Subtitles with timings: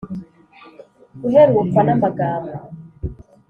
[1.21, 2.57] guherukwa n amagambo